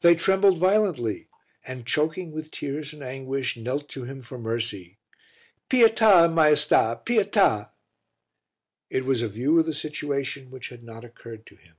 [0.00, 1.28] They trembled violently
[1.64, 4.98] and, choking with tears and anguish, knelt to him for mercy.
[5.68, 7.70] "Pieta, Maiesta, pieta!"
[8.90, 11.76] It was a view of the situation which had not occurred to him.